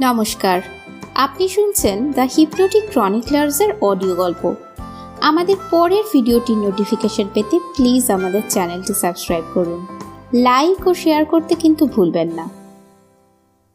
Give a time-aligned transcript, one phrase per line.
[0.00, 0.60] নমস্কার।
[1.14, 4.54] আপনি শুনছেন দ্য হিপনোটিক ক্রনিকলার্সের অডিও গল্প।
[5.20, 9.86] আমাদের পরের ভিডিওটির নোটিফিকেশন পেতে প্লিজ আমাদের চ্যানেলটি সাবস্ক্রাইব করুন।
[10.34, 12.48] লাইক ও শেয়ার করতে কিন্তু ভুলবেন না।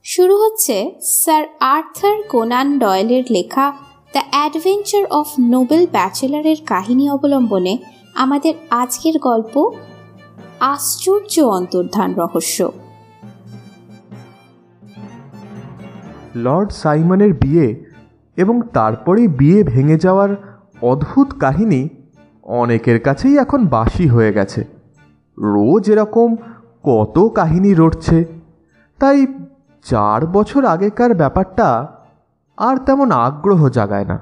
[0.04, 3.74] শুরু হচ্ছে স্যার আর্থার কোনান ডয়েলের লেখা
[4.12, 7.78] দ্য অ্যাডভেঞ্চার অফ নোবেল ব্যাচেলারের কাহিনী অবলম্বনে
[8.15, 9.71] আমাদের আজকের গল্প
[10.60, 12.83] আশ্চর্য অন্তর্ধান রহস্য।
[16.36, 17.86] লর্ড সাইমনের বিয়ে
[18.38, 20.30] এবং তারপরেই বিয়ে ভেঙে যাওয়ার
[20.82, 21.90] অদ্ভুত কাহিনী
[22.44, 24.62] অনেকের কাছেই এখন বাসি হয়ে গেছে।
[25.38, 26.36] রোজ এরকম
[26.84, 28.26] কত কাহিনী রটছে।
[29.00, 29.27] তাই
[29.84, 31.88] চার বছর আগেকার ব্যাপারটা
[32.58, 34.20] আর তেমন আগ্রহ জাগায় না।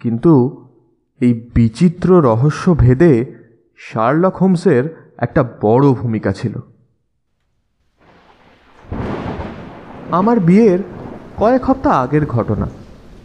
[0.00, 0.64] কিন্তু
[1.20, 3.34] এই বিচিত্র রহস্য ভেদে
[3.76, 6.58] শার্লক হোমসের একটা বড় ভূমিকা ছিল।
[10.12, 10.78] আমার বিয়ের
[11.36, 12.66] কয়েক হপ্তাহ আগের ঘটনা।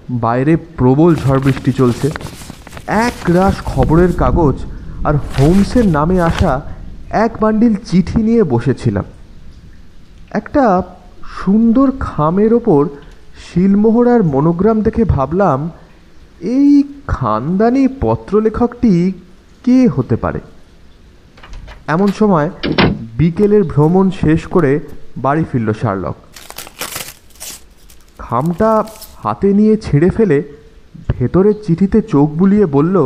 [0.10, 2.10] বাইরে প্রবল ঝড় বৃষ্টি চলছে।
[2.88, 4.56] এক রাশ খবরের কাগজ
[5.04, 6.62] আর হোমসের নামে আসা
[7.10, 9.04] এক বান্ডিল চিঠি নিয়ে বসেছিলাম।
[10.32, 10.84] একটা
[11.24, 12.90] সুন্দর খামের ওপর
[13.46, 15.70] শিলমোহরার মনোগ্রাম দেখে ভাবলাম,
[16.42, 19.12] এই খানদানি পত্রলেখকটি
[19.64, 20.40] কে হতে পারে?
[21.88, 22.50] এমন সময়
[23.18, 24.80] বিকেলের ভ্রমণ শেষ করে
[25.18, 26.16] বাড়ি ফিরল শার্লক।
[28.32, 28.84] খামটা
[29.16, 30.44] হাতে নিয়ে ছিঁড়ে ফেলে
[31.10, 32.98] ভেতরের চিঠিতে চোখ বুলিয়ে বলল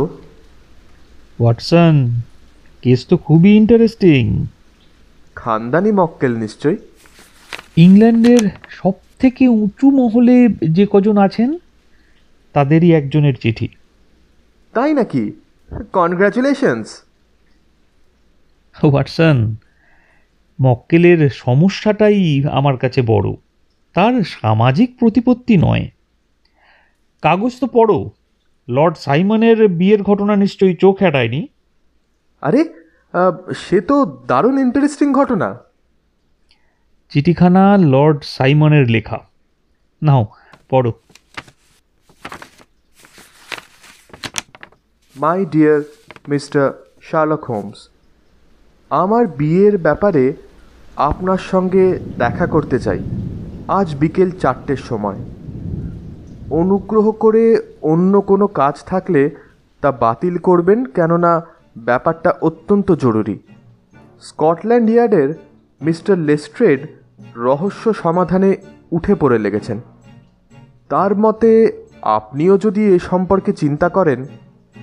[1.40, 2.20] ওয়াটসন
[2.82, 4.46] কেস তো খুবই ইন্টারেস্টিং
[5.34, 6.76] খানদানি মক্কেল নিশ্চয়?
[7.76, 11.58] ইংল্যান্ডের সব থেকে উঁচু মহলে যে কজন আছেন
[12.52, 13.68] তাদেরই একজনের চিঠি।
[14.72, 15.32] তাই নাকি?
[15.92, 17.02] কনগ্রাচুলেশনস
[18.82, 19.56] ওয়াটসন
[20.62, 23.32] মক্কেলের সমস্যাটাই আমার কাছে বড়।
[23.96, 25.84] তার সামাজিক প্রতিপত্তি নয়।
[27.22, 28.10] কাগজ তো পড়ো।
[28.68, 31.48] লর্ড সাইমনের বিয়ের ঘটনা নিশ্চয়ই চোখ এড়ায়নি।
[32.40, 32.60] আরে
[33.56, 35.48] সে তো দারুণ ইন্টারেস্টিং ঘটনা।
[37.12, 39.18] চিঠিখানা লর্ড সাইমনের লেখা।
[40.02, 40.26] নাও
[40.70, 40.92] পড়ো।
[45.16, 45.80] My dear
[46.28, 46.64] mister
[47.02, 47.88] Sherlock Holmes
[48.90, 50.24] আমার বিয়ের ব্যাপারে
[50.96, 53.00] আপনার সঙ্গে দেখা করতে চাই।
[53.68, 55.16] আজ বিকেল চারটের সময়।
[56.50, 59.30] অনুগ্রহ করে অন্য কোনো কাজ থাকলে
[59.80, 61.46] তা বাতিল করবেন, কেননা
[61.78, 63.38] ব্যাপারটা অত্যন্ত জরুরি।
[64.22, 65.34] স্কটল্যান্ড ইয়ার্ডের
[65.82, 66.86] মিস্টার লেস্ট্রেড
[67.36, 68.56] রহস্য সমাধানে
[68.90, 69.80] উঠে পড়ে লেগেছেন।
[70.88, 74.26] তার মতে, আপনিও যদি এ সম্পর্কে চিন্তা করেন,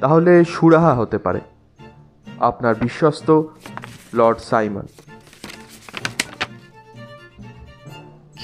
[0.01, 1.39] তাহলে সুরাহা হতে পারে।
[2.39, 3.41] আপনার বিশ্বস্ত
[4.13, 4.87] লর্ড সাইমন।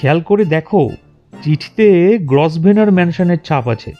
[0.00, 0.80] খেয়াল করে দেখো,
[1.32, 1.86] চিঠিতে
[2.30, 3.90] গ্রসভেনার ম্যানশনের ছাপ আছে।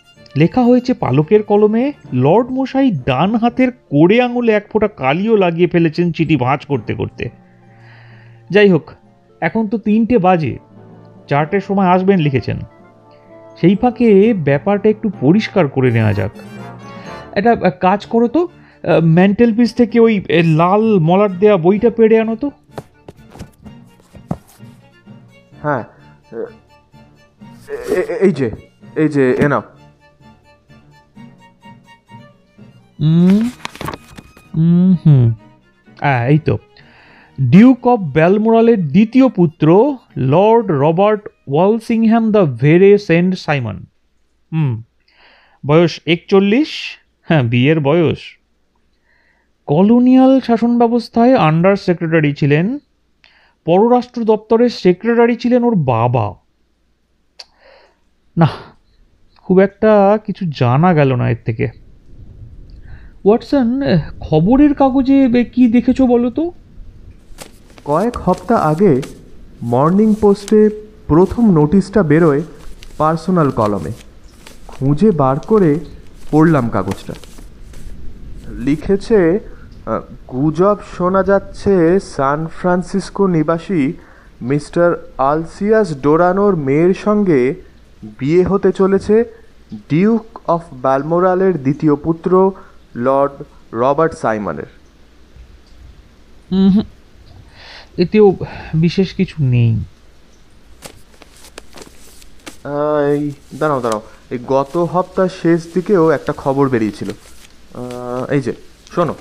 [0.41, 1.85] লেখা হয়েছে পালকের কলমে,
[2.25, 7.25] লর্ড মশাই ডান হাতের কোড়ে আঙুলে এক ফোঁটা কালিও লাগিয়ে ফেলেছেন চিঠি ভাঁজ করতে করতে।
[8.55, 8.85] যাই হোক,
[9.43, 10.53] এখন তো তিনটে বাজে
[11.31, 12.59] চারটের সময় আসবেন লিখেছেন।
[13.61, 14.09] সেই ফাঁকে
[14.49, 16.33] ব্যাপারটা একটু পরিষ্কার করে নেওয়া যাক।
[17.39, 17.53] একটা
[17.87, 18.41] কাজ করো তো
[19.17, 20.15] ম্যান্টেল পিস থেকে ওই
[20.61, 22.49] লাল মলার দেয়া বইটা পেড়ে আনো তো।
[25.63, 25.85] হ্যাঁ
[27.91, 28.51] এ- এ- এই যে
[28.97, 29.63] এই যে এনাও
[32.99, 35.27] হুম। হুম
[36.29, 36.59] এই তো।
[37.41, 43.77] ডিউক অফ ব্যালমোরালের দ্বিতীয় পুত্র lord Robert Walsingham the Vere saint Simon
[44.53, 44.83] হুম,
[45.67, 48.19] বয়স একচল্লিশ। হ্যাঁ বিয়ের বয়স।
[49.67, 52.67] কলোনিয়াল শাসন ব্যবস্থায় আন্ডার সেক্রেটারি ছিলেন
[53.65, 56.27] পররাষ্ট্র দপ্তরের সেক্রেটারি ছিলেন ওর বাবা।
[58.37, 58.49] না,
[59.45, 61.67] খুব একটা কিছু জানা গেল না এর থেকে।
[63.25, 63.69] ওয়াটসন,
[64.21, 66.45] খবরের কাগজে কি দেখেছ বলো তো?
[67.85, 68.93] কয়েক সপ্তাহ আগে
[69.63, 70.61] মর্নিং পোস্টে
[71.07, 72.43] প্রথম নোটিশটা বেরোয়
[72.99, 73.93] পার্সোনাল কলমে।
[74.69, 75.71] খুঁজে বার করে
[76.31, 77.15] পড়লাম কাগজটা।
[78.59, 79.19] লিখেছে
[80.31, 81.75] গুজব শোনা যাচ্ছে
[82.17, 83.93] সান ফ্রান্সিসকো নিবাসী
[84.43, 84.89] মিস্টার
[85.19, 87.41] আলসিয়াস ডোরানোর মেয়ের সঙ্গে
[88.19, 89.25] বিয়ে হতে চলেছে
[89.89, 92.53] ডিউক অফ ব্যালমোরালের দ্বিতীয় পুত্র
[92.97, 93.37] লর্ড
[93.75, 94.71] রবার্ট সাইমনের।
[97.99, 98.27] এতেও
[98.75, 99.73] বিশেষ কিছু নেই।
[103.15, 103.23] এই
[103.59, 107.11] দাঁড়াও দাঁড়াও। এই গত সপ্তাহ শেষ দিকেও একটা খবর বেরিয়েছিল।
[108.31, 108.53] এই যে
[108.95, 109.15] শোনো।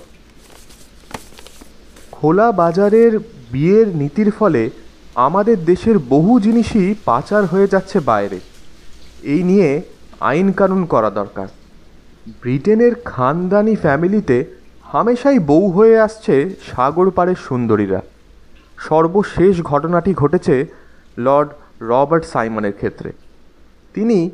[2.22, 3.20] খোলা বাজারের
[3.52, 4.70] বিয়ের নীতির ফলে
[5.16, 8.40] আমাদের দেশের বহু জিনিসই পাচার হয়ে যাচ্ছে বাইরে।
[9.24, 9.82] এই নিয়ে
[10.20, 11.48] আইন কানুন করা দরকার।
[12.42, 14.46] ব্রিটেনের খানদানি ফ্যামিলিতে
[14.84, 18.02] হামেশাই বউ হয়ে আসছে সাগর পাড়ের সুন্দরীরা।
[18.78, 20.66] সর্বশেষ ঘটনাটি ঘটেছে
[21.18, 21.50] লর্ড
[21.82, 23.12] রবার্ট সাইমনের ক্ষেত্রে।
[23.94, 24.30] তিনি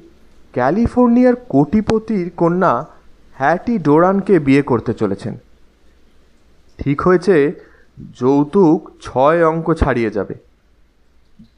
[0.53, 2.85] ক্যালিফোর্নিয়ার কোটিপতির কন্যা
[3.33, 5.37] হ্যাটি ডোরানকে বিয়ে করতে চলেছেন।
[6.77, 7.35] ঠিক হয়েছে
[8.13, 10.35] যৌতুক ছয় অঙ্ক ছাড়িয়ে যাবে।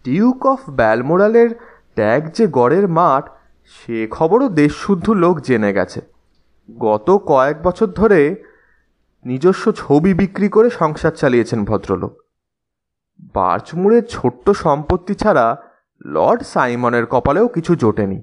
[0.03, 1.49] ডিউক অফ ব্যালমোরালের
[1.95, 3.29] ট্যাগ যে গড়ের মাঠ,
[3.65, 6.01] সে খবরও দেশশুদ্ধ লোক জেনে গেছে।
[6.79, 8.43] গত কয়েক বছর ধরে
[9.25, 12.23] নিজস্ব ছবি বিক্রি করে সংসার চালিয়েছেন ভদ্রলোক।
[13.33, 15.61] বার্চমুড়ের ছোট্ট সম্পত্তি ছাড়া
[16.05, 18.21] লর্ড সাইমনের কপালেও কিছু জোটেনি।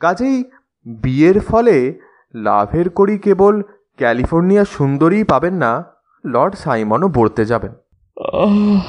[0.00, 0.44] কাজেই
[0.86, 2.00] বিয়ের ফলে
[2.34, 3.62] লাভের করি কেবল
[3.96, 5.84] ক্যালিফোর্নিয়া সুন্দরী পাবেন না
[6.26, 7.72] লর্ড সাইমনও বলতে যাবেন।
[8.16, 8.80] আহ,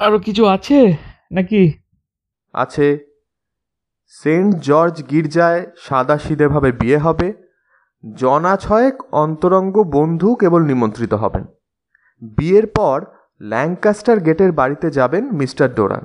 [0.00, 0.96] আরও কিছু আছে
[1.32, 1.72] নাকি?
[2.54, 2.98] আছে।
[4.22, 7.32] সেন্ট জর্জ গির্জায় সাদাসিধেভাবে বিয়ে হবে।
[8.14, 11.44] জনা ছয়েক অন্তরঙ্গ বন্ধু কেবল নিমন্ত্রিত হবেন।
[12.38, 13.04] বিয়ের পর
[13.40, 16.04] ল্যাঙ্কাস্টার গেটের বাড়িতে যাবেন মিস্টার ডোরান।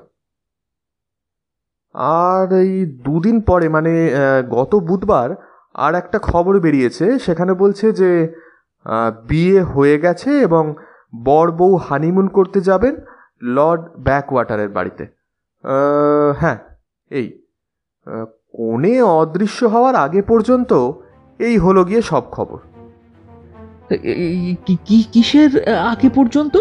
[1.94, 4.12] আর এই দুদিন পরে মানে
[4.50, 5.30] গত বুধবার
[5.74, 8.34] আর একটা খবর বেরিয়েছে সেখানে বলছে যে
[9.28, 10.76] বিয়ে হয়ে গেছে এবং
[11.26, 12.96] বর বউ হানিমুন করতে যাবেন
[13.42, 15.04] লর্ড ব্যাকওয়াটারের বাড়িতে।
[16.40, 16.58] হ্যাঁ
[17.10, 17.28] এই
[18.58, 20.92] কনে অদৃশ্য হওয়ার আগে পর্যন্ত
[21.40, 22.58] এই হলো গিয়ে সব খবর।
[25.14, 26.58] কিসের আগে পর্যন্ত?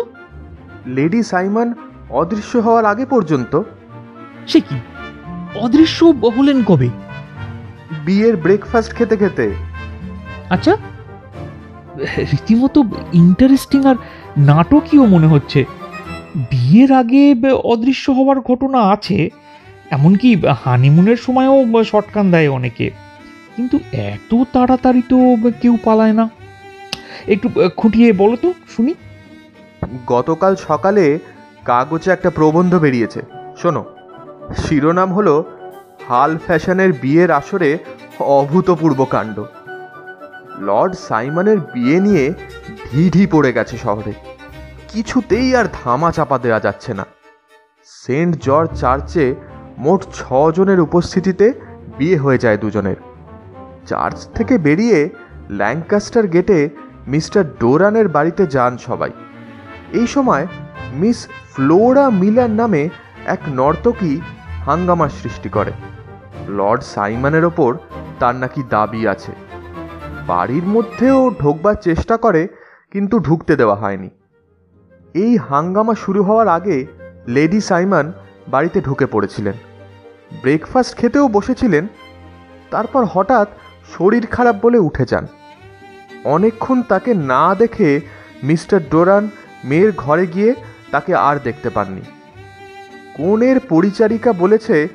[0.86, 1.75] লেডি সাইমন
[2.10, 3.62] অদৃশ্য হওয়ার আগে পর্যন্ত।
[4.46, 4.76] সে কি?
[5.54, 6.88] অদৃশ্য হলেন কবে?
[8.04, 9.52] বিয়ের ব্রেকফাস্ট খেতে খেতে।
[10.50, 10.76] আচ্ছা
[11.98, 13.94] রীতিমতো ইন্টারেস্টিং আর
[14.38, 15.64] নাটকীয় মনে হচ্ছে।
[16.36, 17.34] বিয়ের আগে
[17.64, 19.30] অদৃশ্য হওয়ার ঘটনা আছে,
[19.90, 22.90] এমনকি হানিমুনের সময়ও শটকান দেয় অনেকে।
[23.56, 26.30] কিন্তু এত তাড়াতাড়ি তো কেউ পালায় না।
[27.28, 28.94] একটু খুঁটিয়ে বলো তো, শুনি।
[30.06, 31.18] গতকাল সকালে
[31.64, 33.22] কাগজে একটা প্রবন্ধ বেরিয়েছে।
[33.56, 33.84] শোনো,
[34.56, 35.44] শিরোনাম হলো,
[36.08, 37.78] হাল ফ্যাশনের বিয়ের আসরে
[38.18, 39.44] অভূতপূর্ব কাণ্ড।
[40.58, 42.34] লর্ড সাইমনের বিয়ে নিয়ে
[42.93, 44.12] ঢিঢি পড়ে গেছে শহরে।
[44.88, 47.06] কিছুতেই আর ধামা চাপা দেওয়া যাচ্ছে না।
[47.84, 49.34] সেন্ট জর্জ চার্চে
[49.78, 50.04] মোট
[50.54, 51.52] জনের উপস্থিতিতে
[51.99, 52.96] বিয়ে হয়ে যায় দুজনের।
[53.87, 55.08] চার্চ থেকে বেরিয়ে
[55.50, 56.69] ল্যাঙ্কাস্টার গেটে
[57.06, 59.10] মিস্টার ডোরানের বাড়িতে যান সবাই।
[59.93, 60.46] এই সময়
[60.93, 62.88] মিস ফ্লোরা মিলার নামে
[63.26, 64.20] এক নর্তকী
[64.66, 65.72] হাঙ্গামার সৃষ্টি করে।
[66.49, 67.78] লর্ড সাইমানের ওপর
[68.19, 69.32] তার নাকি দাবি আছে।
[70.26, 72.48] বাড়ির মধ্যেও ঢোকবার চেষ্টা করে,
[72.92, 74.10] কিন্তু ঢুকতে দেওয়া হয়নি।
[75.14, 76.86] এই হাঙ্গামা শুরু হওয়ার আগে
[77.28, 78.12] লেডি সাইমন
[78.48, 79.56] বাড়িতে ঢুকে পড়েছিলেন।
[80.42, 81.86] ব্রেকফাস্ট খেতেও বসেছিলেন,
[82.70, 83.48] তারপর হঠাৎ
[83.94, 85.26] শরীর খারাপ বলে উঠে যান।
[86.25, 88.00] অনেকক্ষণ তাকে না দেখে
[88.42, 89.28] মিস্টার ডোরান
[89.64, 90.54] মেয়ের ঘরে গিয়ে
[90.90, 92.02] তাকে আর দেখতে পাননি।
[93.16, 94.88] কোণের পরিচারিকা বলেছে,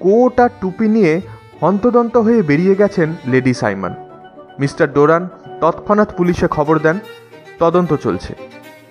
[0.00, 1.20] কোট আর টুপি নিয়ে
[1.60, 3.92] হন্তদন্ত হয়ে বেরিয়ে গেছেন লেডি সাইমন।
[4.60, 5.28] মিস্টার ডোরান
[5.60, 6.96] তৎক্ষণাৎ পুলিশে খবর দেন,
[7.58, 8.32] তদন্ত চলছে।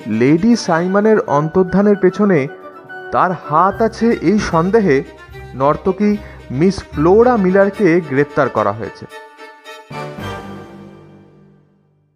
[0.08, 2.48] লেডি সাইমানের অন্তর্ধানের পেছনে
[3.12, 5.04] তার হাত আছে এই সন্দেহে
[5.56, 6.18] নর্তকী
[6.52, 9.06] মিস ফ্লোরা মিলারকে গ্রেপ্তার করা হয়েছে।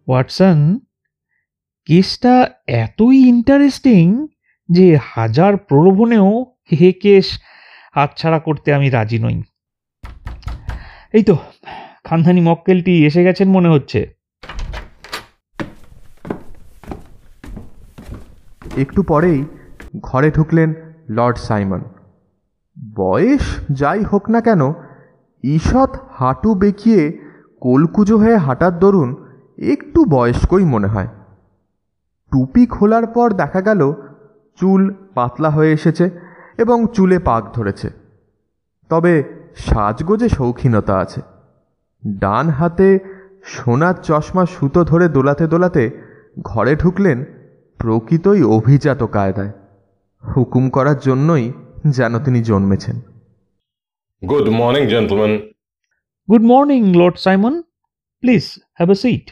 [0.08, 0.58] ওয়াটসন,
[1.88, 2.34] কেসটা
[2.66, 4.26] এতই ইন্টারেস্টিং
[4.68, 6.28] যে হাজার প্রলোভনেও
[6.80, 7.26] হে কেস
[7.92, 9.36] হাতছাড়া করতে আমি রাজি নই।
[11.12, 11.36] এই তো
[12.04, 14.14] খানদানি মক্কেলটি এসে গেছেন মনে হচ্ছে।
[18.76, 19.44] একটু পরেই
[20.00, 20.74] ঘরে ঢুকলেন
[21.08, 21.80] লর্ড সাইমন।
[22.94, 23.40] বয়স
[23.72, 24.72] যাই হোক না কেন,
[25.44, 27.18] ঈষৎ হাঁটু বেঁকিয়ে
[27.60, 29.26] কোলকুজো হয়ে হাঁটার দরুন
[29.58, 31.08] একটু বয়স্কই মনে হয়।
[32.32, 33.92] টুপি খোলার পর দেখা গেল
[34.60, 36.10] চুল পাতলা হয়ে এসেছে
[36.58, 37.90] এবং চুলে পাক ধরেছে।
[38.88, 39.24] তবে
[39.56, 41.31] সাজগোজে শৌখিনতা আছে।
[42.06, 42.98] ডান হাতে
[43.44, 45.90] সোনার চশমা সুতো ধরে দোলাতে দোলাতে
[46.40, 47.24] ঘরে ঢুকলেন
[47.78, 49.52] প্রকৃতই অভিজাত কায়দায়।
[50.36, 51.52] হুকুম করার জন্যই
[51.86, 53.00] যেন তিনি জন্মেছেন।
[54.28, 55.38] Good morning gentlemen.
[56.30, 57.62] Good morning lord Simon.
[58.20, 59.30] Please have a seat.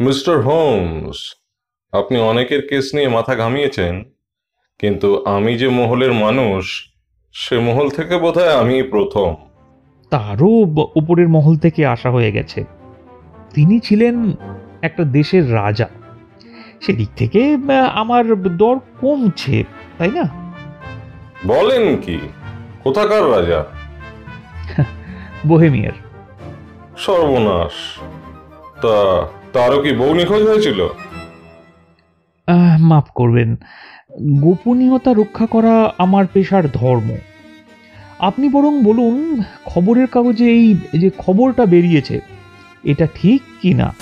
[0.00, 1.36] Mister Holmes
[1.92, 4.04] আপনি অনেকের কেস নিয়ে মাথা ঘামিয়েছেন
[4.78, 6.89] কিন্তু আমি যে মহলের মানুষ
[7.32, 9.34] সে মহল থেকে বোধহয় আমি প্রথম।
[10.10, 12.64] তারও ব- উপরের মহল থেকে আসা হয়ে গেছে।
[13.54, 14.32] তিনি ছিলেন
[14.82, 15.88] একটা দেশের রাজা।
[16.80, 19.64] সেদিক থেকে আহ, আমার দর কমছে
[19.98, 20.52] তাই না?
[21.46, 22.18] বলেন কি
[22.84, 23.64] কোথাকার রাজা?
[25.46, 25.92] বোহেমিয়ার।
[26.96, 28.00] সর্বনাশ।
[28.82, 30.84] তা তারও কি বউ নিখোঁজ হয়েছিল?
[32.46, 33.56] আহ, মাফ করবেন।
[34.18, 37.16] গোপনীয়তা রক্ষা করা আমার পেশার ধর্ম।
[38.18, 42.20] আপনি বরং বলুন খবরের কাগজে এই যে খবরটা বেরিয়েছে
[42.84, 43.94] এটা ঠিক কি না?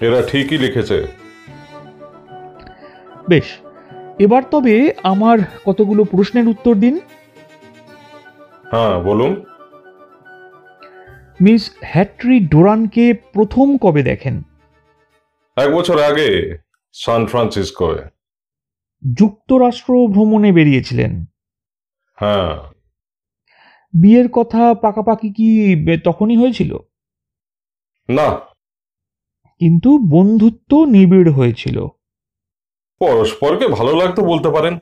[0.00, 1.06] এরা ঠিকই লিখেছে।
[3.28, 3.44] বেশ
[4.18, 7.00] এবার তবে আমার কতগুলো প্রশ্নের উত্তর দিন।
[8.70, 9.44] হ্যাঁ বলুন।
[11.40, 14.42] মিস হ্যাট্রি ডোরানকে প্রথম কবে দেখেন?
[15.56, 16.58] এক বছর আগে।
[16.92, 18.08] সান ফ্রান্সিসকোয়।
[19.18, 21.24] যুক্তরাষ্ট্র ভ্রমণে বেরিয়েছিলেন।
[22.16, 22.72] হ্যাঁ।
[24.02, 26.78] বিয়ের কথা পাকাপাকি কি তখনই হয়েছিল?
[28.08, 28.36] না।
[29.58, 31.86] কিন্তু বন্ধুত্ব নিবিড় হয়েছিল।
[32.98, 34.78] পরস্পরকে ভালো লাগতো বলতে পারেন।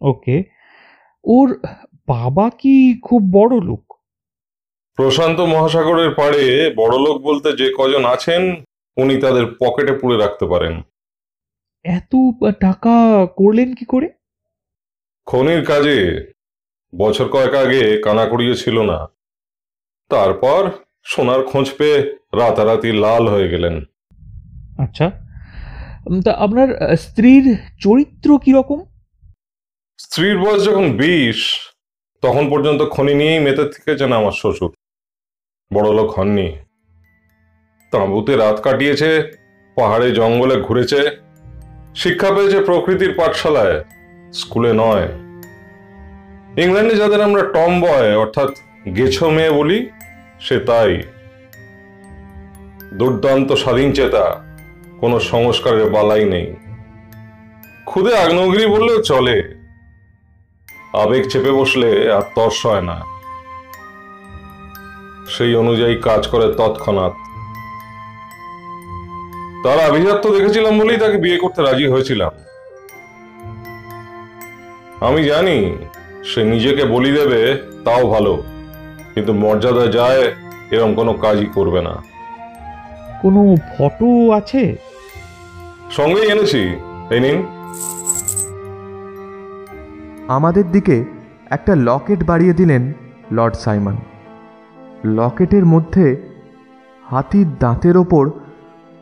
[0.00, 0.44] ওকে।
[1.24, 1.60] ওর
[2.08, 3.94] বাবা কি খুব বড় লোক?
[4.94, 8.64] প্রশান্ত মহাসাগরের পাড়ে বড়লোক বলতে যে কজন আছেন
[8.96, 10.82] উনি তাদের পকেটে পুড়ে রাখতে পারেন।
[11.84, 12.12] এত
[12.60, 14.08] টাকা করলেন কি করে?
[15.26, 16.32] খনির কাজে
[16.98, 19.08] বছর কয়েক আগে কানাকড়িও ছিল না।
[20.10, 20.70] তারপর
[21.04, 21.98] সোনার খোঁজ পেয়ে
[22.32, 23.84] রাতারাতি লাল হয়ে গেলেন।
[24.78, 25.10] আচ্ছা
[26.24, 28.84] তা আপনার স্ত্রীর চরিত্র কীরকম
[29.98, 31.60] স্ত্রীর বয়স যখন বিশ
[32.22, 34.72] তখন পর্যন্ত খনি নিয়েই মেতে থেকেছেন আমার শ্বশুর।
[35.74, 36.56] বড়লোক হননি।
[37.90, 39.30] তাঁবুতে রাত কাটিয়েছে
[39.76, 41.23] পাহাড়ে জঙ্গলে ঘুরেছে
[41.94, 43.84] শিক্ষা পেয়েছে প্রকৃতির পাঠশালায়,
[44.32, 45.08] স্কুলে নয়।
[46.64, 48.50] ইংল্যান্ডে যাদের আমরা টম বয় অর্থাৎ
[48.96, 49.90] গেছো মেয়ে বলি,
[50.40, 51.02] সে তাই।
[52.94, 54.44] দুর্দান্ত স্বাধীন চেতা,
[55.00, 56.54] কোনো সংস্কারের বালাই নেই।
[57.86, 59.54] খুদে আগ্নেয়গিরি বললেও চলে।
[60.92, 63.02] আবেগ চেপে বসলে আর তর্স হয় না।
[65.28, 67.12] সেই অনুযায়ী কাজ করে তৎক্ষণাৎ।
[69.64, 72.32] তার আভিজাত্য দেখেছিলাম বলেই তাকে বিয়ে করতে রাজি হয়েছিলাম।
[75.00, 75.76] আমি জানি
[76.24, 78.42] সে নিজেকে বলি দেবে তাও ভালো
[79.14, 80.32] কিন্তু মর্যাদা যায়
[80.70, 82.02] এরম কোনো কাজই করবে না।
[83.22, 84.76] কোনো ফটো আছে?
[85.90, 86.62] সঙ্গেই এনেছি
[87.10, 87.38] এই নিন।
[90.28, 91.04] আমাদের দিকে
[91.50, 92.92] একটা লকেট বাড়িয়ে দিলেন
[93.32, 93.96] লর্ড সাইমন।
[95.04, 96.16] লকেটের মধ্যে
[97.10, 98.30] হাতির দাঁতের ওপর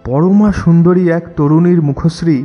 [0.04, 2.44] পরমা সুন্দরী এক তরুণীর মুখশ্রী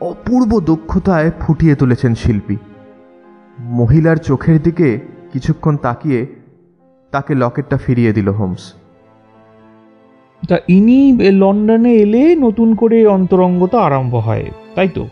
[0.00, 2.56] অপূর্ব দক্ষতায় ফুটিয়ে তুলেছেন শিল্পী।
[3.58, 5.00] মহিলার চোখের দিকে
[5.32, 6.26] কিছুক্ষণ তাকিয়ে
[7.10, 8.72] তাকে লকেটটা ফিরিয়ে দিল হোমস।
[10.48, 15.08] তা ইনি লন্ডনে এলে নতুন করে অন্তরঙ্গতা আরম্ভ হয় তাই তো?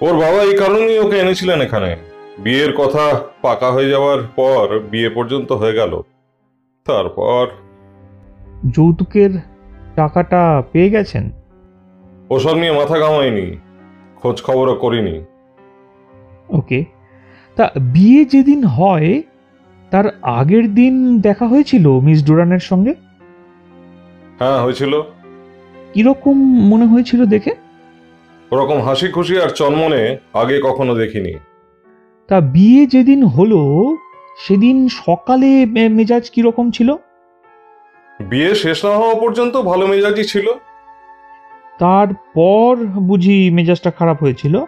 [0.00, 1.96] ওর বাবা এই কারণেই ওকে এনেছিলেন এখানে।
[2.38, 6.02] বিয়ের কথা পাকা হয়ে যাওয়ার পর বিয়ে পর্যন্ত হয়ে গেল।
[6.86, 7.46] তারপর
[8.66, 9.30] যৌতুকের
[9.96, 11.30] টাকাটা পেয়ে গেছেন?
[12.30, 13.56] ওসব নিয়ে মাথা ঘামাইনি।
[14.16, 15.20] খোঁজ খবরও করিনি।
[16.50, 16.84] ওকে।
[17.56, 19.22] তা বিয়ে যেদিন হয়
[19.90, 22.94] তার আগের দিন দেখা হয়েছিল মিস ডোরানের সঙ্গে?
[24.38, 25.02] হ্যাঁ হয়েছিল।
[25.94, 27.54] কীরকম মনে হয়েছিল দেখে?
[28.50, 31.34] ওরকম হাসি খুশি আর চনমনে আগে কখনো দেখিনি।
[32.28, 33.96] তা বিয়ে যেদিন হলো
[34.38, 36.96] সেদিন সকালে মেজাজ কীরকম ছিল?
[38.20, 40.52] বিয়ে শেষ না হওয়া পর্যন্ত ভালো মেজাজই ছিল।
[41.78, 44.58] তারপর বুঝি মেজাজটা খারাপ হয়েছিল?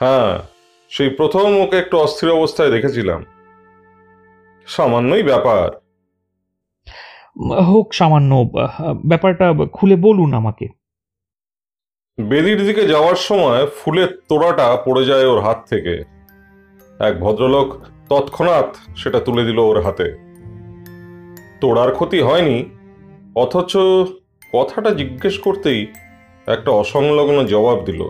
[0.00, 0.38] হ্যাঁ
[0.88, 3.24] সেই প্রথম ওকে একটু অস্থির অবস্থায় দেখেছিলাম।
[4.66, 5.66] সামান্যই ব্যাপার।
[7.62, 8.48] হোক সামান্য
[9.06, 10.68] ব্যাপারটা খুলে বলুন আমাকে।
[12.20, 16.02] বেদির দিকে যাওয়ার সময় ফুলের তোড়াটা পড়ে যায় ওর হাত থেকে।
[16.98, 17.68] এক ভদ্রলোক
[18.08, 20.23] তৎক্ষণাৎ সেটা তুলে দিল ওর হাতে।
[21.64, 22.58] তোড়ার ক্ষতি হয়নি
[23.42, 23.72] অথচ
[24.52, 25.80] কথাটা জিজ্ঞেস করতেই
[26.46, 28.00] একটা অসংলগ্ন জবাব দিল।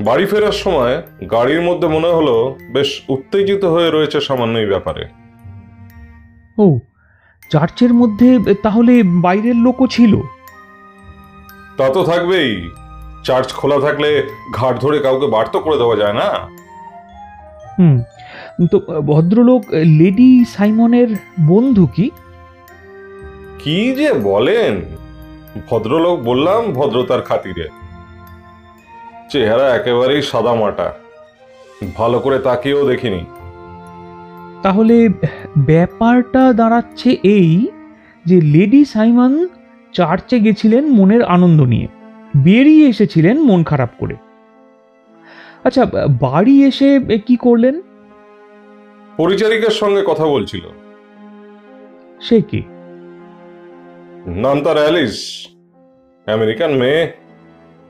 [0.00, 0.94] বাড়ি ফেরার সময়
[1.30, 2.34] গাড়ির মধ্যে মনে হলো
[2.72, 5.04] বেশ উত্তেজিত হয়ে রয়েছে সামান্য এই ব্যাপারে।
[6.58, 6.66] ও
[7.50, 8.28] চার্চের মধ্যে
[8.62, 10.12] তাহলে বাইরের লোকও ছিল?
[11.78, 12.50] তা তো থাকবেই।
[13.24, 14.10] চার্চ খোলা থাকলে
[14.54, 16.28] ঘাট ধরে কাউকে বার্ত করে দেওয়া যায় না?
[17.78, 17.96] হুম
[18.72, 18.76] তো
[19.10, 19.62] ভদ্রলোক
[20.00, 21.10] লেডি সাইমনের
[21.46, 22.06] বন্ধু কি?
[23.64, 24.82] কি যে বলেন?
[25.70, 27.68] ভদ্রলোক বললাম ভদ্রতার খাতিরে।
[29.30, 30.92] চেহারা একেবারেই সাদা মাটা
[31.96, 33.24] ভালো করে তাকিয়েও দেখিনি।
[34.62, 35.08] তাহলে
[35.58, 37.66] ব্যাপারটা দাঁড়াচ্ছে এই
[38.24, 39.48] যে লেডি সাইমন
[39.92, 41.88] চার্চে গেছিলেন মনের আনন্দ নিয়ে।
[42.36, 44.16] বেরিয়ে এসেছিলেন মন খারাপ করে।
[45.64, 45.84] আচ্ছা
[46.20, 46.88] বাড়ি এসে
[47.26, 47.80] কি করলেন?
[49.16, 50.64] পরিচারিকার সঙ্গে কথা বলছিল।
[52.20, 52.62] সে কি?
[54.26, 55.48] নাম তার অ্যালিস
[56.26, 57.12] আমেরিকান মেয়ে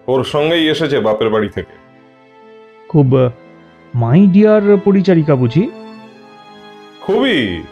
[0.06, 1.74] ওর সঙ্গেই এসেছে বাপের বাড়ি থেকে।
[2.88, 3.28] খুব
[3.94, 5.70] মাই ডিয়ার পরিচারিকা বুঝি?
[7.00, 7.62] খুবই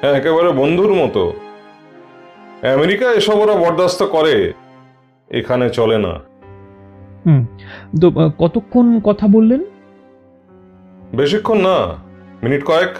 [0.00, 1.32] হ্যাঁ একেবারে বন্ধুর মতো।
[2.74, 4.52] আমেরিকা এসব ওরা বরদাস্ত করে
[5.30, 6.20] এখানে চলে না।
[7.26, 7.46] হুম
[8.00, 9.64] তো কতক্ষণ কথা বললেন?
[11.14, 11.76] বেশিক্ষণ না
[12.42, 12.92] মিনিট কয়েক।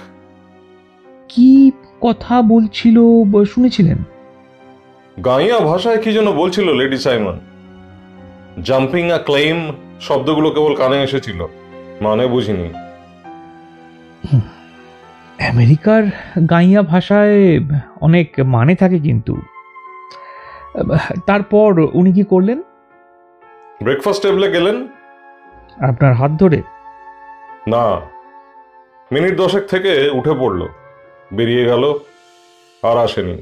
[1.29, 2.97] কি কথা বলছিল
[3.45, 3.99] শুনেছিলেন?
[5.17, 7.37] গাইয়া ভাষায় কি যেন বলছিল lady Simon?
[8.63, 9.59] Jumping a claim
[10.01, 11.41] শব্দগুলো কেবল কানে এসেছিল
[12.01, 12.69] মানে বুঝিনি।
[15.53, 16.03] আমেরিকার
[16.51, 17.61] গাইয়া ভাষায়
[18.01, 19.35] অনেক মানে থাকে কিন্তু।
[21.27, 22.59] তারপর উনি কি করলেন?
[23.83, 24.77] ব্রেকফাস্ট টেবিলে গেলেন?
[25.89, 26.63] আপনার হাত ধরে।
[27.69, 27.85] না
[29.13, 30.61] মিনিট দশেক থেকে উঠে পড়ল
[31.33, 31.85] বেরিয়ে গেল
[32.83, 33.37] আর আসেনি।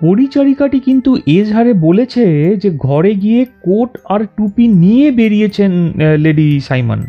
[0.00, 5.72] পরিচারিকাটি কিন্তু এজহারে বলেছে যে ঘরে গিয়ে কোট আর টুপি নিয়ে বেরিয়েছেন
[6.18, 7.00] লেডি সাইমন।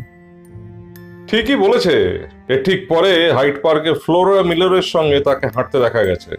[1.28, 6.30] ঠিকই বলেছে। এর ঠিক পরে হাইট পার্কে ফ্লোরা মিলারের সঙ্গে তাকে হাঁটতে দেখা গেছে।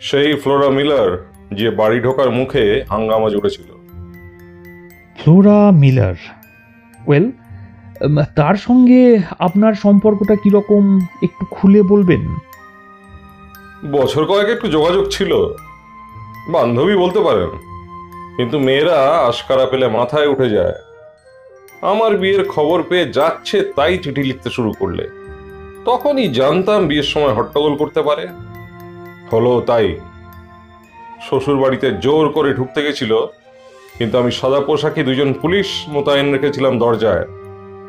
[0.00, 1.10] সেই ফ্লোরা মিলার
[1.54, 3.68] যে বাড়ি ঢোকার মুখে হাঙ্গামা জুড়েছিল।
[5.18, 6.14] Flora Miller.
[7.06, 7.30] ওয়েল
[8.36, 12.47] তার সঙ্গে আপনার সম্পর্কটা কীরকম একটু খুলে বলবেন?
[13.86, 15.46] বছর কয়েক একটু যোগাযোগ ছিল।
[16.48, 17.48] বান্ধবী বলতে পারেন।
[18.36, 20.72] কিন্তু মেয়েরা আশকারা পেলে মাথায় উঠে যায়।
[21.82, 25.08] আমার বিয়ের খবর পেয়ে যাচ্ছে তাই চিঠি লিখতে শুরু করলে।
[25.84, 28.28] তখনই জানতাম বিয়ের সময় হট্টগোল করতে পারে।
[29.32, 29.96] হলো তাই।
[31.28, 33.26] শ্বশুর বাড়িতে জোর করে ঢুকতে গেছিল।
[33.98, 37.26] কিন্তু আমি সাদা পোশাকে দুজন পুলিশ মোতায়েন রেখেছিলাম দরজায়।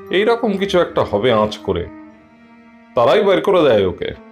[0.09, 1.85] এই রকম কিছু একটা হবে আঁচ করে।
[2.95, 4.28] তারাই বের করে দেয় ওকে।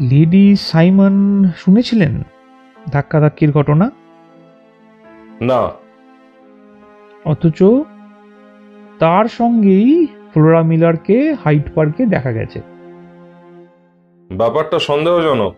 [0.00, 2.22] লেডি সাইমন শুনেছিলেন
[2.90, 3.90] ধাক্কাধাক্কির ঘটনা?
[5.40, 5.70] না।
[7.24, 7.62] অথচ
[8.98, 12.60] তার সঙ্গেই ফ্লোরা মিলারকে হাইট পার্কে দেখা গেছে।
[14.32, 15.54] ব্যাপারটা সন্দেহজনক।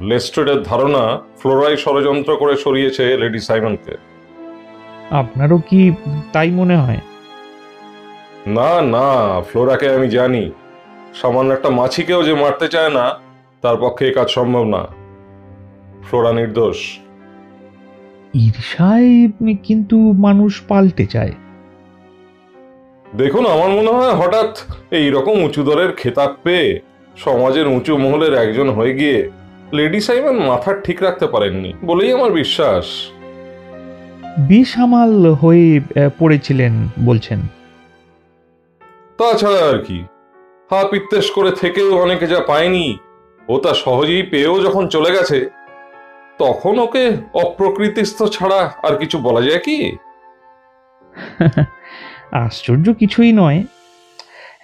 [0.00, 3.96] লেস্ট্রেডের ধারণা ফ্লোরাই ষড়যন্ত্র করে সরিয়েছে লেডি সাইমনকে।
[5.10, 5.92] আপনারও কি
[6.32, 7.00] তাই মনে হয়?
[8.46, 10.52] না না ফ্লোরাকে আমি জানি।
[11.14, 13.31] সামান্য একটা মাছিকেও যে মারতে চায় না
[13.62, 14.82] তার পক্ষে এ কাজ সম্ভব না।
[16.02, 16.98] ফ্লোরা নির্দোষ।
[18.34, 19.28] ঈর্ষায়
[19.62, 21.32] কিন্তু মানুষ পাল্টে যায়।
[23.16, 24.58] দেখুন আমার মনে হয় হঠাৎ
[24.90, 26.80] এই রকম উঁচু দরের খেতাব পেয়ে
[27.16, 29.30] সমাজের উঁচু মহলের একজন হয়ে গিয়ে
[29.72, 32.86] লেডি সাইমন মাথা ঠিক রাখতে পারেননি বলেই আমার বিশ্বাস।
[34.48, 35.80] বেসামাল হয়ে
[36.18, 37.40] পড়েছিলেন বলছেন।
[39.18, 39.98] তাছাড়া আর কি।
[40.70, 42.98] হা পিত্তেশ করে থেকেও অনেকে যা পায়নি
[43.48, 45.50] ও তা সহজেই পেয়েও যখন চলে গেছে
[46.38, 49.96] তখন ওকে অপ্রকৃতিস্থ ছাড়া আর কিছু বলা যায় কি?
[52.32, 53.64] আশ্চর্য কিছুই নয়।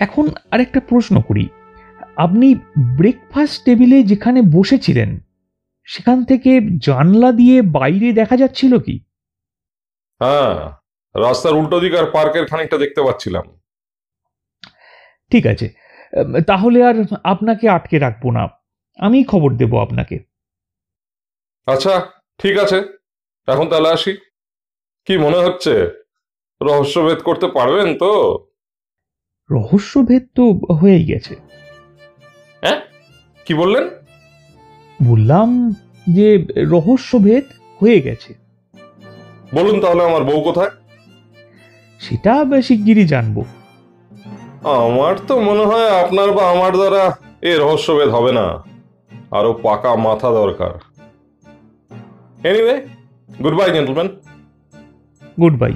[0.01, 1.49] এখন আরেকটা প্রশ্ন করি।
[2.17, 2.55] আপনি
[2.97, 5.19] ব্রেকফাস্ট টেবিলে যেখানে বসেছিলেন
[5.85, 9.01] সেখান থেকে জানলা দিয়ে বাইরে দেখা যাচ্ছিল কি?
[10.21, 10.71] হ্যাঁ
[11.21, 13.43] রাস্তার উল্টো দিক আর পার্কের খানিকটা দেখতে পাচ্ছিলাম।
[15.31, 15.69] ঠিক আছে।
[16.47, 18.58] তাহলে আর আপনাকে আটকে রাখব না।
[18.99, 20.25] আমি খবর দেব আপনাকে।
[21.67, 22.01] আচ্ছা
[22.39, 22.83] ঠিক আছে।
[23.47, 24.17] এখন তাহলে আসি।
[25.05, 26.05] কি মনে হচ্ছে?
[26.63, 28.39] রহস্যভেদ করতে পারবেন তো?
[29.51, 31.37] রহস্যভেদ তো হয়েই গেছে।
[32.61, 32.81] হ্যাঁ
[33.45, 33.89] কি বললেন?
[35.05, 35.75] বললাম
[36.13, 37.45] যে রহস্যভেদ
[37.81, 38.35] হয়ে গেছে।
[39.55, 40.71] বলুন তাহলে আমার বউ কোথায়?
[42.01, 43.45] সেটা শিগগিরই জানব।
[44.65, 48.68] আমার তো মনে হয় আপনার বা আমার দ্বারা এ রহস্যভেদ হবে না।
[49.33, 50.73] আরও পাকা মাথা দরকার।
[52.49, 52.75] Anyway
[53.43, 54.09] good bye gentleman
[55.41, 55.75] good bye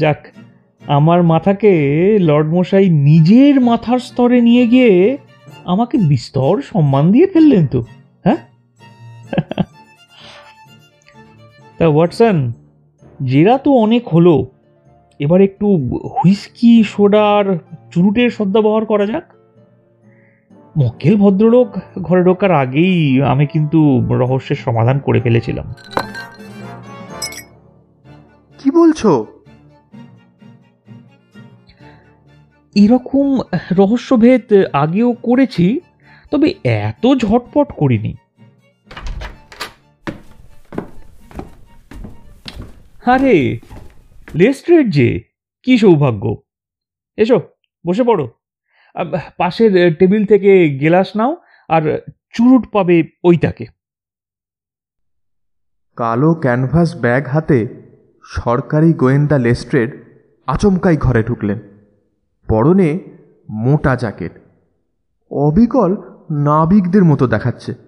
[0.00, 0.20] যাক,
[0.82, 1.72] আমার মাথাকে
[2.28, 4.92] লর্ড মশাই নিজের মাথার স্তরে নিয়ে গিয়ে
[5.72, 7.80] আমাকে বিস্তর সম্মান দিয়ে ফেললেন তো
[8.24, 8.40] হ্যাঁ?
[11.78, 12.36] তা ওয়াটসন,
[13.30, 14.34] জেরা তো অনেক হলো।
[15.20, 15.66] এবার একটু
[16.14, 17.44] হুইস্কি সোডার
[17.90, 19.26] চুরুটের সদ্ব্যবহার করা যাক।
[20.78, 21.68] মক্কেল ভদ্রলোক
[22.02, 25.74] ঘরে ঢোকার আগেই আমি কিন্তু রহস্যের সমাধান করে ফেলেছিলাম।
[28.58, 29.26] কি বলছো?
[32.74, 33.40] এরকম
[33.72, 35.80] রহস্যভেদ আগেও করেছি
[36.30, 38.12] তবে এত ঝটপট করিনি।
[43.06, 43.58] আরে
[44.36, 45.20] লেস্ট্রেট যে,
[45.62, 46.42] কি সৌভাগ্য।
[47.16, 47.40] এসো,
[47.86, 48.30] বসে পড়ো।
[49.36, 51.36] পাশের টেবিল থেকে গেলাস নাও,
[51.68, 52.00] আর
[52.32, 53.66] চুরুট পাবে ওইটাকে।
[55.96, 57.68] কালো ক্যানভাস ব্যাগ হাতে
[58.24, 59.90] সরকারি গোয়েন্দা লেস্ট্রেড
[60.46, 61.58] আচমকাই ঘরে ঢুকলেন।
[62.48, 62.98] পরনে
[63.50, 64.32] মোটা জ্যাকেট।
[65.30, 65.96] অবিকল
[66.30, 67.85] নাবিকদের মতো দেখাচ্ছে।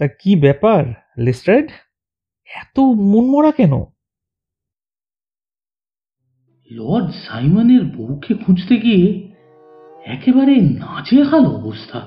[0.00, 0.84] তা কি ব্যাপার
[1.18, 1.70] লেস্ট্রেড?
[2.46, 3.72] এত মনমরা কেন?
[6.70, 9.34] লর্ড সাইমনের বউকে খুঁজতে গিয়ে
[10.06, 12.00] একেবারে নাজেহাল অবস্থা।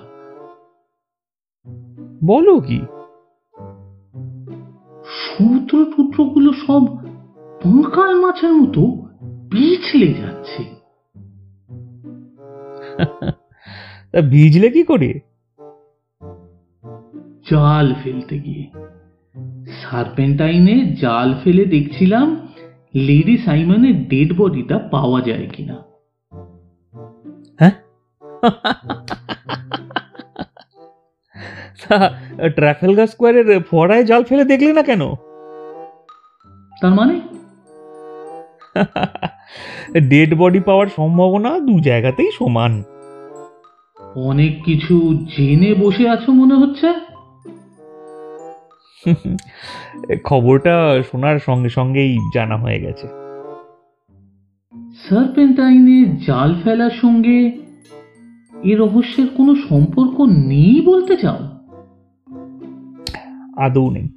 [2.24, 2.80] বলো কি?
[5.06, 6.84] সূত্র টুত্রগুলো সব
[7.64, 8.82] পাঁকাল মাছের মতো
[9.52, 10.64] পিছলে যাচ্ছে।
[14.12, 15.20] তা ভিজলে কি করে?
[17.50, 18.66] জাল ফেলতে গিয়ে।
[19.82, 22.48] সার্পেন্টাইনে জাল ফেলে দেখছিলাম
[22.96, 25.78] লেডি সাইমনের ডেড বডিটা পাওয়া যায় কিনা।
[31.82, 32.14] তা
[32.50, 35.14] ট্রাফেলগার স্কোয়ারের ফড়ায় জাল ফেলে দেখলে না কেন?
[36.82, 37.22] তার মানে?
[40.10, 42.84] ডেড বডি পাওয়ার সম্ভাবনা দু জায়গাতেই সমান।
[44.16, 47.11] অনেক কিছু জেনে বসে আছো মনে হচ্ছে?
[50.24, 53.08] খবরটা শোনার সঙ্গে সঙ্গেই জানা হয়ে গেছে।
[55.10, 57.52] সার্পেন্টাইনে জাল ফেলার সঙ্গে
[58.64, 61.40] এ রহস্যের কোনো সম্পর্ক নেই বলতে চাও?
[63.58, 64.08] আদৌ নেই।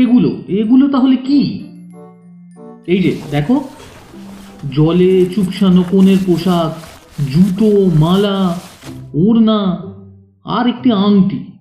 [0.00, 1.68] এগুলো এগুলো তাহলে কি?
[2.86, 3.64] এই যে দেখো
[4.72, 6.70] জলে চুপসানো কোণের পোশাক
[7.22, 8.58] জুতো মালা
[9.14, 9.82] ওড়না
[10.44, 11.53] আর একটি আংটি।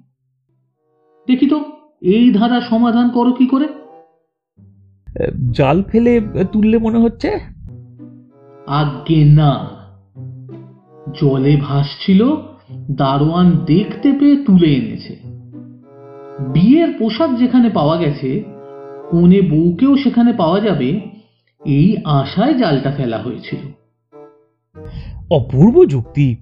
[1.27, 1.63] দেখি তো
[2.01, 3.67] এই ধারা সমাধান করো কি করে?
[5.51, 7.31] জাল ফেলে তুললে মনে হচ্ছে?
[8.67, 9.69] আজ্ঞে না।
[11.21, 12.35] জলে ভাসছিল
[12.91, 15.15] দারোয়ান দেখতে পেয়ে তুলে এনেছে।
[16.53, 18.43] বিয়ের পোশাক যেখানে পাওয়া গেছে
[19.11, 21.01] কোনে বউকেও সেখানে পাওয়া যাবে
[21.65, 23.71] এই আশায় জালটা ফেলা হয়েছিল।
[25.31, 26.35] অপূর্ব যুক্তি।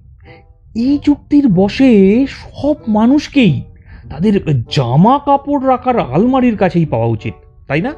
[0.74, 3.62] এই যুক্তির বসে সব মানুষকেই
[4.10, 7.34] তাদের জামা কাপড় রাখার আলমারির কাছেই পাওয়া উচিত
[7.68, 7.94] তাই না?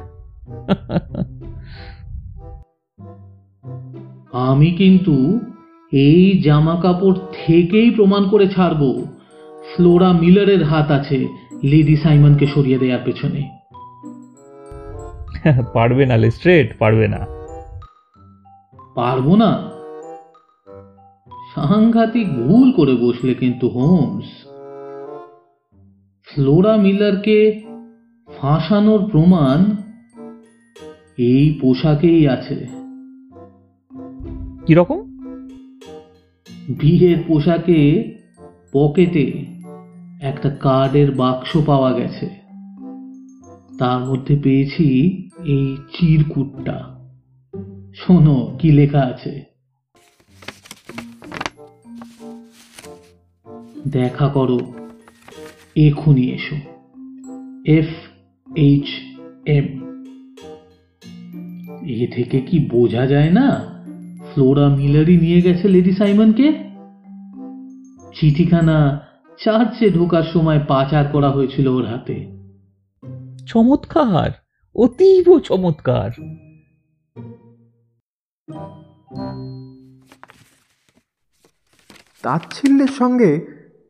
[4.31, 5.39] আমি কিন্তু
[5.91, 9.05] এই জামা কাপড় থেকেই প্রমাণ করে ছাড়বো।
[9.75, 11.27] ফ্লোরা মিলারের হাত আছে
[11.63, 13.49] লেডি সাইমনকে সরিয়ে দেওয়ার পেছনে।
[15.73, 17.27] পারবে না লেস্ট্রেট পারবে না।
[18.95, 19.71] পারব না?
[21.55, 24.44] সাংঘাতিক ভুল করে বসলে কিন্তু হোমস।
[26.35, 27.63] ফ্লোরা মিলারকে
[28.37, 29.75] ফাঁসানোর প্রমাণ
[31.17, 32.67] এই পোশাকেই আছে।
[34.65, 35.17] কীরকম?
[36.69, 38.03] বিয়ের পোশাকে
[38.71, 39.45] পকেটে
[40.21, 42.29] একটা কার্ডের বাক্স পাওয়া গেছে।
[43.79, 45.13] তার মধ্যে পেয়েছি
[45.45, 46.99] এই চিরকুটটা।
[47.95, 49.43] শোনো কি লেখা আছে।
[53.87, 54.84] দেখা করো।
[55.75, 56.55] এখনই এসো।
[57.65, 57.87] এফ
[58.55, 58.85] এইচ
[59.47, 59.85] এম
[61.85, 63.75] এ থেকে কি বোঝা যায় না?
[64.33, 66.51] ফ্লোরা মিলারই নিয়ে গেছে লেডি সাইমনকে
[68.15, 69.01] চিঠিখানা
[69.43, 72.25] চার্চে ঢোকার সময় পাচার করা হয়েছিল ওর হাতে।
[73.47, 74.31] চমৎকার
[74.75, 76.11] অতীব চমৎকার।
[82.21, 83.45] তাচ্ছিল্যের সঙ্গে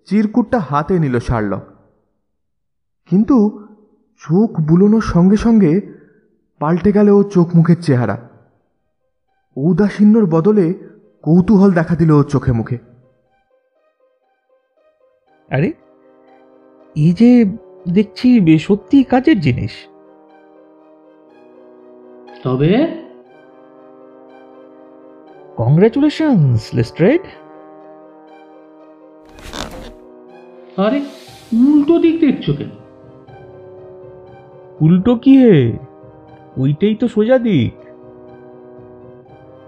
[0.05, 1.74] চিরকুটটা হাতে নিল শার্লক।
[3.09, 3.67] কিন্তু
[4.17, 5.81] চোখ বুলোনোর সঙ্গে সঙ্গে
[6.59, 8.29] পাল্টে গেল ও চোখ মুখের চেহারা।
[9.57, 10.73] ঔদাসীন্যর বদলে
[11.21, 12.77] কৌতূহল দেখা দিল ওর চোখে মুখে।
[15.51, 15.73] আরে
[16.95, 17.45] এই যে
[17.93, 19.71] দেখছি বে- সত্যি কাজের জিনিস।
[22.43, 22.87] তবে?
[25.57, 27.21] কংগ্রাচুলেশনস লেস্ট্রেড
[30.77, 30.99] আরে
[31.53, 32.84] উল্টো দিক দেখছ কেন?
[34.81, 35.77] উল্টো কি হে?
[36.57, 37.73] ওইটাই তো সোজা দিক।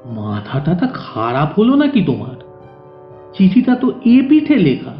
[0.05, 2.35] মাথাটা তা খারাপ হলো নাকি তোমার?
[3.33, 4.93] চিঠিটা তো এ পিঠে লেখা।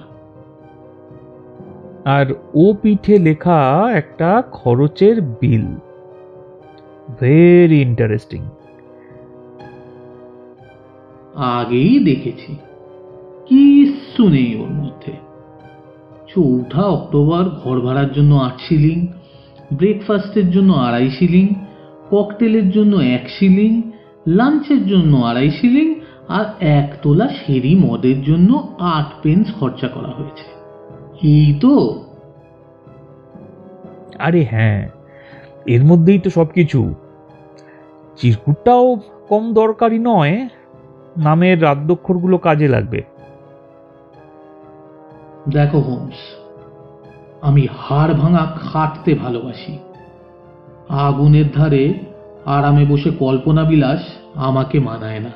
[2.06, 5.65] আর ও পিঠে লেখা একটা খরচের বিল।
[7.20, 8.46] ভেরি ইন্টারেস্টিং
[11.36, 12.56] আগেই দেখেছি।
[13.48, 15.12] কিচ্ছু নেই ওর মধ্যে।
[16.28, 19.08] চৌঠা অক্টোবর ঘর ভাড়ার জন্য আট শিলিং।
[19.71, 21.53] ব্রেকফাস্টের জন্য আড়াই শিলিং
[22.10, 23.91] ককটেলের জন্য এক শিলিং
[24.27, 25.95] লাঞ্চের জন্য আড়াই শিলিং
[26.27, 30.43] আর এক তোলা সেরি মদের জন্য আট পেন্স খরচা করা হয়েছে।
[31.23, 32.03] এই তো।
[34.19, 34.89] আরে হ্যাঁ
[35.65, 36.93] এর মধ্যেই তো সব কিছু
[38.17, 38.99] চিরকুটটাও
[39.30, 40.49] কম দরকারি নয়
[41.17, 43.01] নামের রাদ্যক্ষরগুলো কাজে লাগবে।
[45.49, 46.47] দেখো হোমস
[47.41, 49.80] আমি হাড় ভাঙা খাটতে ভালোবাসি।
[50.89, 51.93] আগুনের ধারে
[52.45, 54.02] আরামে বসে কল্পনা বিলাস
[54.36, 55.32] আমাকে মানায় না।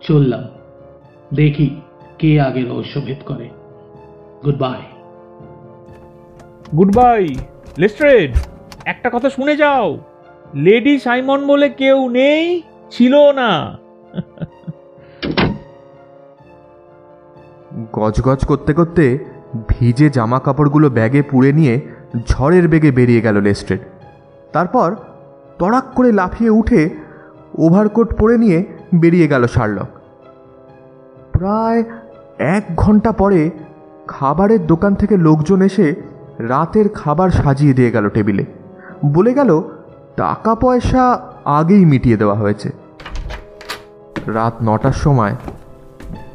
[0.00, 0.44] চললাম।
[1.34, 1.80] দেখি
[2.18, 3.48] কে আগে রহস্যভেদ করে।
[4.44, 4.80] Good bye
[6.76, 7.34] good bye
[7.78, 8.36] Lestrade
[8.84, 9.98] একটা কথা শুনে যাও।
[10.54, 13.78] লেডি সাইমন বলে কেউ নেই ছিল না।
[17.92, 19.31] গজগজ করতে করতে
[19.68, 21.80] ভিজে জামা কাপড়গুলো ব্যাগে পুড়ে নিয়ে
[22.26, 23.80] ঝড়ের বেগে বেরিয়ে গেল লেস্ট্রেড
[24.52, 24.96] তারপর
[25.58, 26.90] তড়াক করে লাফিয়ে উঠে
[27.58, 29.86] ওভারকোট পরে নিয়ে বেরিয়ে গেল শার্লক।
[31.32, 31.84] প্রায়
[32.38, 33.50] এক ঘণ্টা পরে
[34.08, 35.94] খাবারের দোকান থেকে লোকজন এসে
[36.38, 38.44] রাতের খাবার সাজিয়ে দিয়ে গেল টেবিলে।
[39.06, 39.62] বলে গেল
[40.16, 42.70] টাকা পয়সা আগেই মিটিয়ে দেওয়া হয়েছে।
[44.26, 45.36] রাত নটার সময়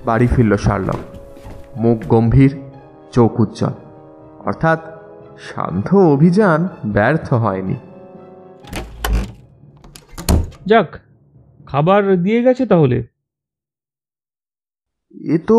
[0.06, 0.96] বাড়ি ফিরল শার্লক।
[1.78, 2.58] মুখ গম্ভীর
[3.18, 3.74] চোখ উজ্জ্বল।
[4.46, 4.80] অর্থাৎ
[5.40, 7.76] শান্ত অভিযান ব্যর্থ হয়নি।
[10.66, 10.90] যাক
[11.66, 12.98] খাবার দিয়ে গেছে তাহলে।
[15.36, 15.58] এ তো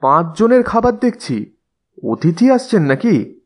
[0.00, 1.56] পাঁচজনের খাবার দেখছি।
[2.10, 3.40] অতিথি আসছেন নাকি?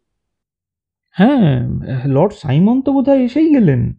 [1.10, 1.68] হ্যাঁ
[2.06, 3.94] লর্ড সাইমন তো বোধহয় এসেই গেলেন।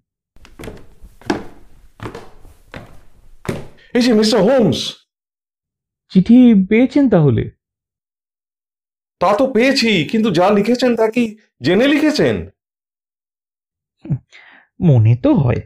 [3.94, 4.80] এই যে মিস্টার হোমস।
[6.10, 7.61] চিঠি পেয়েছেন তাহলে?
[9.22, 11.24] তা তো পেয়েছি কিন্তু যা লিখেছেন তা কি
[11.62, 12.36] জেনে লিখেছেন?
[14.82, 15.62] মনে তো হয়।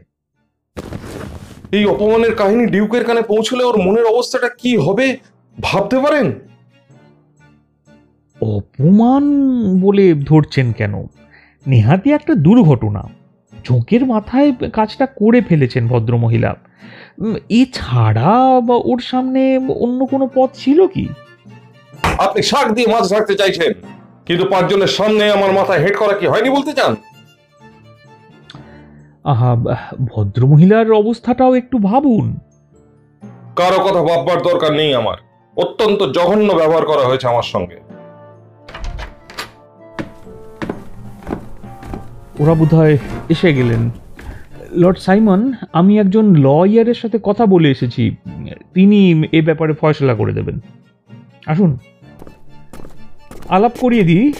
[1.72, 5.16] এই অপমানের কাহিনী ডিউকের কানে পৌঁছলে ওর মনের অবস্থাটা কি হবে
[5.62, 6.26] ভাবতে পারেন?
[8.42, 9.24] অপমান
[9.80, 10.94] বলে ধরছেন কেন?
[11.66, 13.02] নেহাতি একটা দুর্ঘটনা।
[13.64, 16.54] ঝোঁকের মাথায় কাজটা করে ফেলেছেন ভদ্রমহিলা।
[17.48, 21.08] এছাড়া বা ওর সামনে অন্য কোনো পথ ছিল কি?
[22.18, 23.72] আপনি শাক দিয়ে মাছ রাখতে চাইছেন
[24.26, 26.96] কিন্তু পাঁচজনের সামনে আমার মাথায় হেড করা কি হয়নি বলতে চান?
[29.24, 29.56] আহা
[30.04, 32.38] ভদ্রমহিলার অবস্থাটাও একটু ভাবুন।
[33.56, 35.16] কারও কথা ভাববার দরকার নেই আমার।
[35.56, 37.80] অত্যন্ত জঘন্য ব্যবহার করা হয়েছে আমার সঙ্গে।
[42.38, 43.90] ওরা বোধহয় এসে গেলেন।
[44.72, 48.16] লর্ড সাইমন আমি একজন লয়ারের সাথে কথা বলে এসেছি।
[48.74, 50.60] তিনি এ ব্যাপারে ফয়সলা করে দেবেন।
[51.46, 51.78] আসুন।
[53.48, 54.32] আলাপ করিয়ে দিই,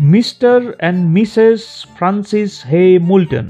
[0.00, 3.48] mister and missus Francis Hay Moulton.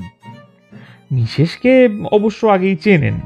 [1.13, 3.21] মিসেসকে অবশ্য আগেই চেনেন।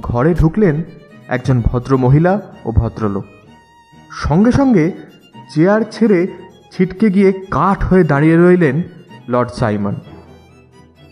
[0.00, 0.82] ঘরে ঢুকলেন
[1.28, 3.24] একজন ভদ্র মহিলা ও ভদ্রলোক।
[4.28, 4.92] সঙ্গে সঙ্গে
[5.54, 6.26] চেয়ার ছেড়ে
[6.72, 8.82] ছিটকে গিয়ে কাঠ হয়ে দাঁড়িয়ে রইলেন
[9.28, 9.94] লর্ড সাইমন।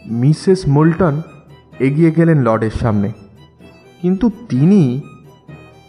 [0.06, 1.22] মিসেস মোল্টন
[1.78, 3.12] এগিয়ে গেলেন লর্ডের সামনে।
[4.02, 5.00] কিন্তু তিনি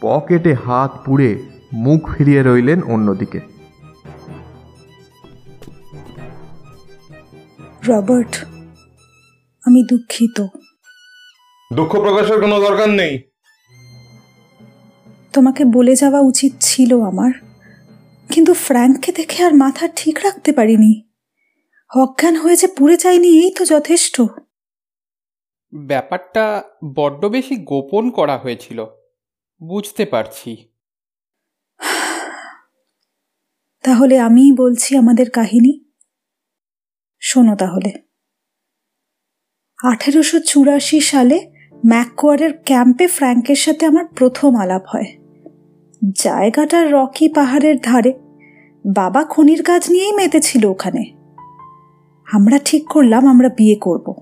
[0.01, 3.39] পকেটে হাত পুড়ে মুখ ফিরিয়ে রইলেন অন্যদিকে।
[7.87, 8.45] রবার্ট
[9.65, 10.47] আমি দুঃখিত।
[11.73, 13.21] দুঃখ প্রকাশের কোনো দরকার নেই।
[15.33, 17.31] তোমাকে বলে যাওয়া উচিত ছিল আমার
[18.29, 21.09] কিন্তু ফ্র্যাঙ্ককে দেখে আর মাথা ঠিক রাখতে পারিনি।
[21.95, 24.21] অজ্ঞান হয়ে যে পুড়ে যায়নি এই তো যথেষ্ট।
[25.73, 26.63] ব্যাপারটা
[26.95, 28.85] বড্ড বেশি গোপন করা হয়েছিল।
[29.63, 30.70] বুঝতে পারছি।
[33.83, 35.79] তাহলে আমিই বলছি আমাদের কাহিনী?
[37.19, 37.91] শোনো তাহলে।
[39.83, 41.51] আঠেরোশো চুরাশি সালে
[41.85, 45.17] ম্যাককোয়ারের ক্যাম্পে ফ্র্যাঙ্কের সাথে আমার প্রথম আলাপ হয়।
[46.15, 48.13] জায়গাটা রকি পাহাড়ের ধারে।
[48.85, 51.03] বাবা খনির কাজ নিয়েই মেতেছিল ওখানে।
[52.31, 54.15] আমরা ঠিক করলাম আমরা বিয়ে করব।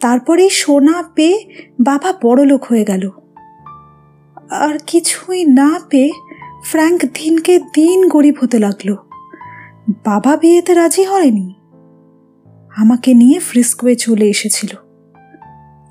[0.00, 3.10] তারপরেই সোনা পেয়ে বাবা বড়লোক হয়ে গেল।
[4.50, 6.10] আর কিছুই না পেয়ে
[6.70, 8.94] ফ্র্যাঙ্ক দিনকে দিন গরিব হতে লাগল।
[10.04, 11.54] বাবা বিয়েতে রাজি হয়নি।
[12.76, 14.76] আমাকে নিয়ে ফ্রিস্কোয়ে চলে এসেছিল।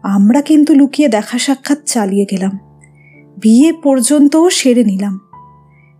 [0.03, 2.59] আমরা কিন্তু লুকিয়ে দেখা সাক্ষাৎ চালিয়ে গেলাম।
[3.38, 5.19] বিয়ে পর্যন্তও সেরে নিলাম।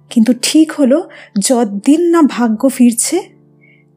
[0.09, 1.09] কিন্তু ঠিক হলো,
[1.39, 3.21] যতদিন না ভাগ্য ফিরছে,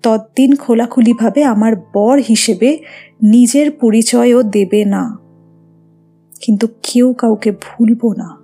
[0.02, 2.78] ততদিন খোলাখুলিভাবে আমার বর হিসেবে
[3.22, 5.18] নিজের পরিচয়ও দেবে না।
[6.40, 8.37] কিন্তু কেউ কাউকে ভুলবো না।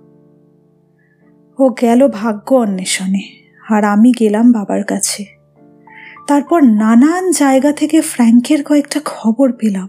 [1.59, 3.29] ও গেল ভাগ্য অন্বেষণে,
[3.69, 5.25] আর আমি গেলাম বাবার কাছে।
[6.27, 9.87] তারপর নানান জায়গা থেকে ফ্র্যাঙ্কের কয়েকটা খবর পেলাম।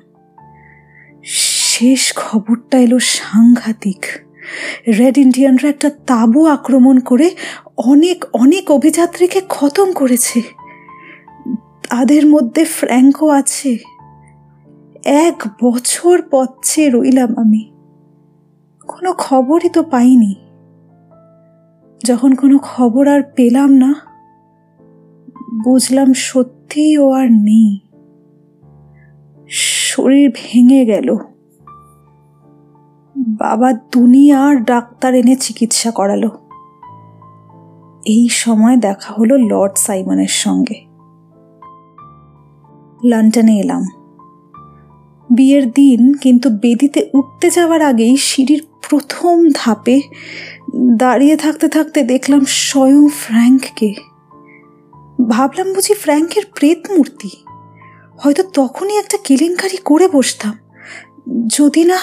[1.25, 4.07] শেষ খবরটা এলো সাংঘাতিক।
[4.99, 7.31] রেড ইন্ডিয়ানরা একটা তাঁবু আক্রমণ করে
[7.77, 10.43] অনেক অনেক অভিযাত্রীকে খতম করেছে।
[11.91, 13.79] তাদের মধ্যে ফ্র্যাঙ্কও আছে।
[15.05, 17.73] এক বছর পথ চেয়ে রইলাম আমি।
[18.89, 20.46] কোনো খবরই তো পাইনি।
[22.05, 23.95] যখন কোনো খবর আর পেলাম না,
[25.65, 27.81] বুঝলাম সত্যিই ও আর নেই।
[29.49, 31.17] শরীর ভেঙে গেল।
[33.17, 36.29] বাবা দুনিয়ার ডাক্তার এনে চিকিৎসা করালো।
[38.07, 40.87] এই সময় দেখা হলো লর্ড সাইমনের সঙ্গে।
[43.05, 43.83] লন্ডনে এলাম।
[45.31, 50.01] বিয়ের দিন কিন্তু বেদিতে উঠতে যাওয়ার আগেই সিঁড়ির প্রথম ধাপে
[50.75, 53.95] দাঁড়িয়ে থাকতে থাকতে দেখলাম স্বয়ং ফ্র্যাঙ্ককে।
[55.29, 57.31] ভাবলাম বুঝি ফ্র্যাঙ্কের প্রেত মূর্তি
[58.19, 60.59] হয়তো তখনই একটা কেলেঙ্কারি করে বসতাম।
[61.47, 61.99] যদি না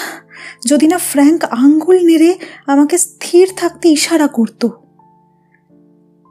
[0.66, 4.68] যদি না ফ্র্যাঙ্ক আঙ্গুল নেড়ে আমাকে স্থির থাকতে ইশারা করত।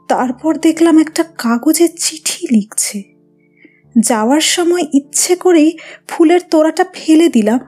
[0.08, 3.04] তারপর দেখলাম একটা কাগজে চিঠি লিখছে।
[4.00, 7.60] যাওয়ার সময় ইচ্ছে করেই ফুলের তোড়াটা ফেলে দিলাম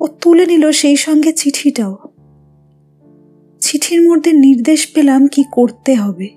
[0.00, 1.98] ও তুলে নিল সেই সঙ্গে চিঠিটাও।
[3.64, 6.28] চিঠির মধ্যে নির্দেশ পেলাম কি করতে হবে।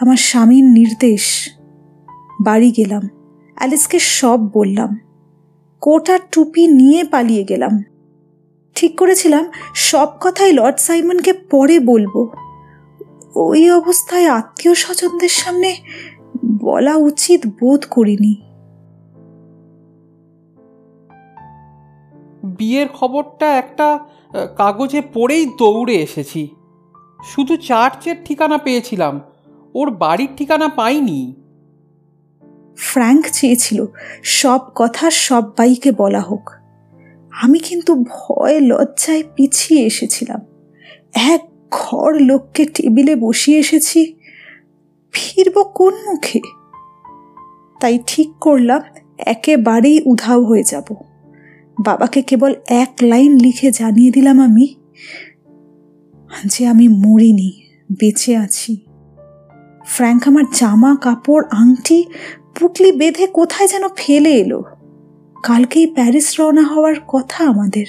[0.00, 1.48] আমার স্বামীর নির্দেশ।
[2.44, 3.08] বাড়ি গেলাম।
[3.54, 4.98] অ্যালিসকে সব বললাম।
[5.80, 7.82] কোটা টুপি নিয়ে পালিয়ে গেলাম।
[8.74, 12.28] ঠিক করেছিলাম। সব কথাই লর্ড সাইমনকে পরে বলব।
[13.34, 15.76] ওই অবস্থায় আত্মীয় স্বজনদের সামনে
[16.62, 18.34] বলা উচিত বোধ করিনি।
[22.44, 23.98] বিয়ের খবরটা একটা
[24.56, 26.48] কাগজে পড়েই দৌড়ে এসেছি।
[27.24, 29.20] শুধু চার্চের ঠিকানা পেয়েছিলাম,
[29.74, 31.34] ওর বাড়ির ঠিকানা পাইনি।
[32.76, 33.86] ফ্র্যাঙ্ক চেয়েছিল,
[34.22, 36.50] সব কথা সব বাইকে বলা হোক।
[37.42, 40.40] আমি কিন্তু ভয়, লজ্জায় পিছিয়ে এসেছিলাম।
[41.14, 44.14] এক ঘর লোককে টেবিলে বসিয়ে এসেছি,
[45.12, 46.40] ফিরব কোন মুখে?
[47.80, 48.80] তাই ঠিক করলাম,
[49.18, 51.07] একেবারেই উধাও হয়ে যাব।
[51.80, 54.74] বাবাকে কেবল এক লাইন লিখে জানিয়ে দিলাম আমি
[56.44, 57.62] যে আমি মরিনি,
[58.00, 58.76] বেঁচে আছি।
[59.86, 62.04] ফ্র্যাঙ্ক আমার জামা, কাপড়, আংটি,
[62.60, 64.62] পুটলি বেঁধে কোথায় যেন ফেলে এলো?
[65.42, 67.86] কালকেই প্যারিস রওনা হওয়ার কথা আমাদের।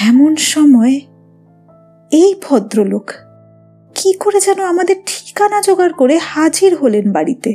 [0.00, 1.00] এমন সময়
[2.12, 3.10] এই ভদ্রলোক
[3.94, 7.54] কি করে যেন আমাদের ঠিকানা জোগাড় করে হাজির হলেন বাড়িতে।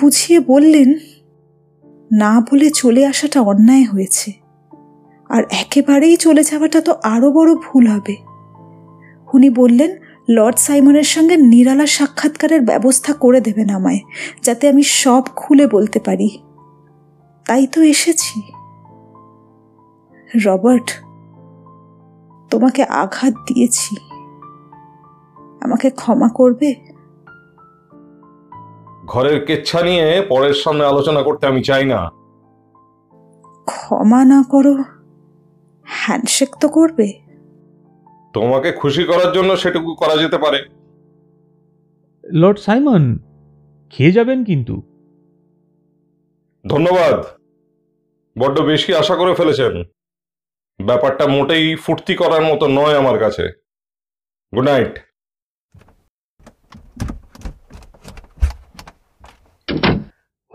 [0.00, 0.94] বুঝিয়ে বললেন
[2.12, 4.32] না বলে চলে আসাটা অন্যায় হয়েছে।
[5.28, 8.16] আর একেবারেই চলে যাওয়াটা তো আরও বড় ভুল হবে।
[9.34, 9.96] উনি বললেন,
[10.28, 14.00] লর্ড সাইমনের সঙ্গে নিরালা সাক্ষাৎকারের ব্যবস্থা করে দেবেন আমায়,
[14.42, 16.38] যাতে আমি সব খুলে বলতে পারি।
[17.46, 18.42] তাই তো এসেছি।
[20.44, 20.90] রবার্ট,
[22.50, 23.96] তোমাকে আঘাত দিয়েছি।
[25.60, 26.74] আমাকে ক্ষমা করবে?
[29.08, 32.10] ঘরের কেচ্ছা নিয়ে পরের সামনে আলোচনা করতে আমি চাই না।
[33.64, 34.74] ক্ষমা না করো
[35.82, 37.12] হ্যান্ডশেক তো করবে।
[38.32, 40.64] তোমাকে খুশি করার জন্য সেটুকু করা যেতে পারে।
[42.32, 43.18] লর্ড সাইমন
[43.90, 44.82] খেয়ে যাবেন কিন্তু।
[46.66, 47.24] ধন্যবাদ।
[48.38, 49.82] বড্ড বেশি আশা করে ফেলেছেন।
[50.84, 53.62] ব্যাপারটা মোটেই ফুর্তি করার মতো নয় আমার কাছে।
[54.56, 55.07] Good night.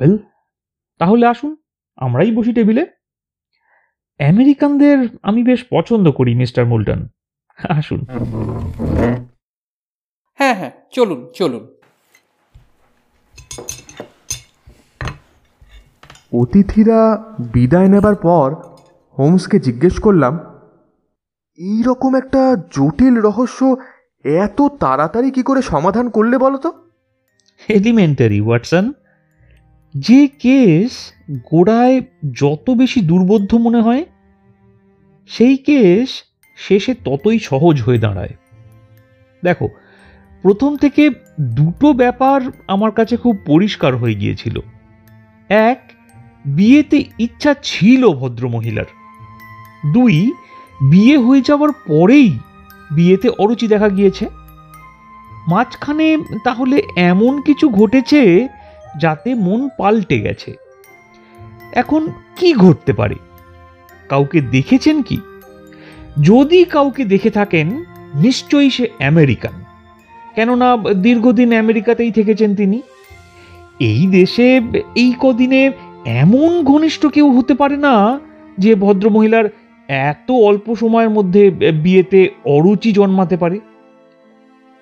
[0.04, 0.18] ওয়েল
[1.00, 1.56] তাহলে আসুন
[1.96, 2.84] আমরাই বসি টেবিলে।
[4.20, 7.08] আমেরিকানদের আমি বেশ পছন্দ করি মিস্টার মুলটন।
[7.70, 8.00] আসুন।
[10.40, 11.64] হ্যাঁ হ্যাঁ চলুন চলুন।
[16.34, 17.00] অতিথিরা
[17.54, 18.48] বিদায় নেবার পর
[19.18, 20.34] হোমসকে জিজ্ঞেস করলাম
[21.60, 22.42] এই রকম একটা
[22.72, 23.76] জটিল রহস্য
[24.24, 26.70] এত তাড়াতাড়ি কি করে সমাধান করলে বলো তো?
[27.68, 28.86] এলিমেন্টারি ওয়াটসন
[29.98, 34.06] যে কেস গোড়ায় যত বেশি দুর্বোধ্য মনে হয়,
[35.28, 36.10] সেই কেস
[36.56, 38.34] শেষে ততই সহজ হয়ে দাঁড়ায়।
[39.44, 39.70] দেখো,
[40.42, 41.10] প্রথম থেকে
[41.42, 44.60] দুটো ব্যাপার আমার কাছে খুব পরিষ্কার হয়ে গিয়েছিল।
[45.50, 45.92] এক,
[46.46, 48.86] বিয়েতে ইচ্ছা ছিল ভদ্রমহিলার।
[49.94, 50.32] দুই,
[50.82, 52.40] বিয়ে হয়ে যাওয়ার পরেই
[52.92, 54.28] বিয়েতে অরুচি দেখা গিয়েছে।
[55.48, 58.48] মাঝখানে তাহলে এমন কিছু ঘটেছে
[59.00, 60.54] যাতে মন পাল্টে গেছে।
[61.74, 63.16] এখন কি ঘটতে পারে?
[64.10, 65.18] কাউকে দেখেছেন কি?
[66.22, 67.84] যদি কাউকে দেখে থাকেন,
[68.16, 69.52] নিশ্চয়ই সে আমেরিকান।
[70.36, 72.82] কেননা, দীর্ঘদিন আমেরিকাতেই থেকেছেন তিনি।
[73.80, 74.62] এই দেশে
[74.96, 75.72] এই কদিনে
[76.06, 78.20] এমন ঘনিষ্ঠ কেউ হতে পারে না,
[78.58, 79.50] যে ভদ্রমহিলার
[79.88, 81.52] এত অল্প সময়ের মধ্যে
[81.84, 83.60] বিয়েতে অরুচি জন্মাতে পারে?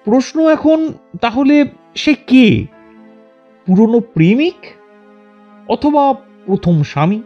[0.05, 2.65] প্রশ্ন এখন, তাহলে সে কে?
[3.65, 4.55] পুরনো প্রেমিক
[5.67, 6.13] অথবা
[6.45, 7.21] প্রথম স্বামী?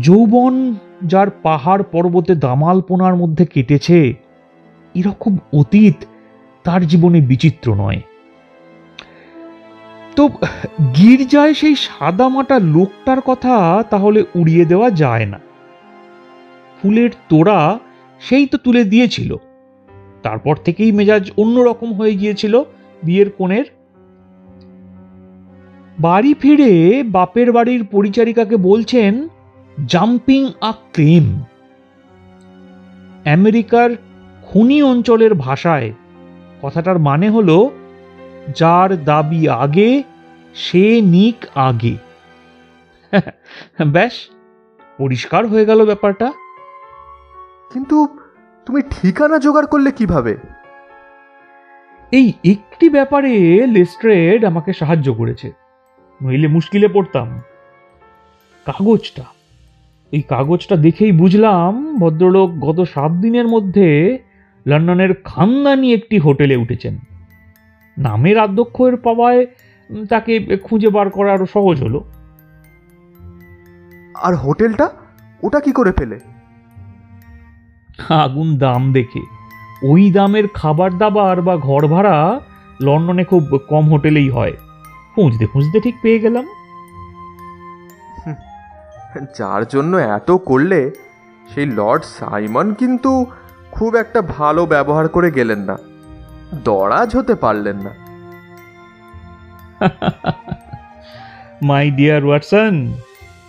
[0.00, 4.14] যৌবন যার পাহাড় পর্বতে দামালপোনার মধ্যে কেটেছে,
[4.94, 6.04] এরকম অতীত
[6.64, 8.00] তার জীবনে বিচিত্র নয়।
[10.16, 10.28] তো,
[10.96, 15.38] গির্জায় সেই সাদামাটা লোকটার কথা তাহলে উড়িয়ে দেওয়া যায় না।
[16.82, 17.78] ফুলের তোড়া
[18.20, 19.36] সেই তো তুলে দিয়েছিল।
[20.22, 22.62] তারপর থেকেই মেজাজ অন্যরকম হয়ে গিয়েছিল
[23.02, 23.64] বিয়ের কোণের।
[26.00, 29.28] বাড়ি ফিরে বাপের বাড়ির পরিচারিকাকে বলছেন
[29.86, 31.44] জাম্পিং আ ক্লেম
[33.26, 33.90] আমেরিকার
[34.42, 35.92] খুনি অঞ্চলের ভাষায়
[36.62, 37.70] কথাটার মানে হলো
[38.56, 40.02] যার দাবি আগে
[40.54, 41.96] সে নিক আগে।
[43.86, 44.12] ব্যাস
[44.98, 46.32] পরিষ্কার হয়ে গেল ব্যাপারটা।
[47.72, 48.18] কিন্তু
[48.66, 50.36] তুমি ঠিকানা জোগাড় করলে কীভাবে?
[52.12, 55.67] এই একটি ব্যাপারে লেস্ট্রেড আমাকে সাহায্য করেছে।
[56.22, 57.40] নইলে মুশকিলে পড়তাম।
[58.66, 59.24] কাগজটা।
[60.12, 64.18] এই কাগজটা দেখেই বুঝলাম ভদ্রলোক গত সাত দিনের মধ্যে
[64.66, 66.98] লন্ডনের খানদানি একটি হোটেলে উঠেছেন।
[67.98, 69.46] নামের আধ্যক্ষের পাওয়ায়
[70.08, 72.04] তাকে খুঁজে বার করা আরও সহজ হলো।
[74.14, 74.90] আর হোটেলটা?
[75.42, 76.18] ওটা কি করে ফেলে
[78.08, 79.20] আগুন দাম দেখে।
[79.82, 82.40] ওই দামের খাবার দাবার বা ঘর ভাড়া
[82.80, 84.52] লন্ডনে খুব কম হোটেলেই হয়।
[85.18, 86.44] খুঁজতে খুঁজতে ঠিক পেয়ে গেলাম।
[89.38, 90.90] যার জন্য এত করলে
[91.54, 93.26] সেই লর্ড সাইমন কিন্তু
[93.72, 95.76] খুব একটা ভালো ব্যবহার করে গেলেন না।
[96.64, 97.92] দরাজ হতে পারলেন না।
[101.62, 102.74] মাই ডিয়ার ওয়াটসন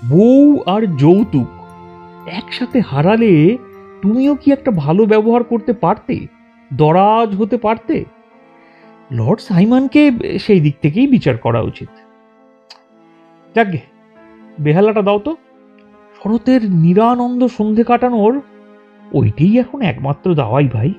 [0.10, 1.50] বউ আর যৌতুক
[2.32, 3.58] একসাথে হারালে
[4.02, 6.28] তুমিও কি একটা ভালো ব্যবহার করতে পারতে?
[6.74, 8.06] দরাজ হতে পারতে?
[9.12, 11.90] লর্ড সাইমনকে সেই দিক থেকেই বিচার করা উচিত।
[13.56, 13.80] যাকে
[14.60, 15.36] বেহালাটা দাও তো।
[16.22, 18.42] শরতের নিরানন্দ সন্ধে কাটানোর
[19.14, 20.94] ওইটাই এখন একমাত্র দাওয়াই ভাই।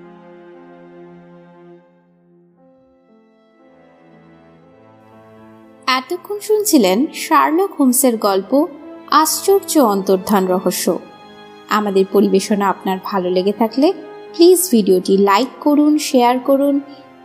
[5.87, 8.67] এতক্ষণ শুনছিলেন শার্লক হোমসের গল্প,
[9.11, 10.99] আশ্চর্য অন্তর্ধান রহস্য।
[11.69, 13.93] আমাদের পরিবেশনা আপনার ভালো লেগে থাকলে
[14.37, 16.81] প্লিজ ভিডিওটি লাইক করুন শেয়ার করুন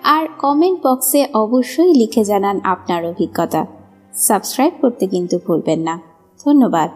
[0.05, 3.65] আর কমেন্ট বক্সে অবশ্যই লিখে জানান আপনার অভিজ্ঞতা।
[4.13, 6.01] সাবস্ক্রাইব করতে কিন্তু ভুলবেন না।
[6.45, 6.89] ধন্যবাদ।